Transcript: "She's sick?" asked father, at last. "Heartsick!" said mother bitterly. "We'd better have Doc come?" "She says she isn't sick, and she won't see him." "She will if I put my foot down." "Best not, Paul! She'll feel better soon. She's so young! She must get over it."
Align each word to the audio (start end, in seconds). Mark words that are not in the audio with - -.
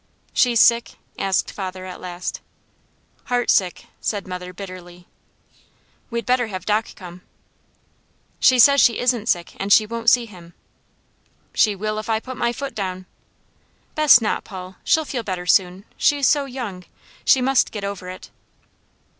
"She's 0.33 0.59
sick?" 0.59 0.95
asked 1.19 1.51
father, 1.51 1.85
at 1.85 2.01
last. 2.01 2.41
"Heartsick!" 3.25 3.85
said 3.99 4.27
mother 4.27 4.51
bitterly. 4.51 5.05
"We'd 6.09 6.25
better 6.25 6.47
have 6.47 6.65
Doc 6.65 6.95
come?" 6.95 7.21
"She 8.39 8.57
says 8.57 8.81
she 8.81 8.97
isn't 8.97 9.27
sick, 9.29 9.53
and 9.59 9.71
she 9.71 9.85
won't 9.85 10.09
see 10.09 10.25
him." 10.25 10.55
"She 11.53 11.75
will 11.75 11.99
if 11.99 12.09
I 12.09 12.19
put 12.19 12.35
my 12.35 12.51
foot 12.51 12.73
down." 12.73 13.05
"Best 13.93 14.23
not, 14.23 14.43
Paul! 14.43 14.77
She'll 14.83 15.05
feel 15.05 15.21
better 15.21 15.45
soon. 15.45 15.85
She's 15.97 16.27
so 16.27 16.45
young! 16.45 16.83
She 17.23 17.39
must 17.39 17.71
get 17.71 17.83
over 17.83 18.09
it." 18.09 18.31